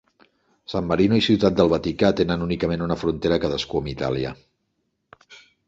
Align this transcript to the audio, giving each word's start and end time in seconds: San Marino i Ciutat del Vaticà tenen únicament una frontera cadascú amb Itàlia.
San 0.71 0.87
Marino 0.91 1.19
i 1.19 1.25
Ciutat 1.25 1.59
del 1.59 1.69
Vaticà 1.73 2.11
tenen 2.21 2.47
únicament 2.47 2.87
una 2.87 2.99
frontera 3.03 3.39
cadascú 3.47 3.83
amb 3.85 3.95
Itàlia. 3.95 4.35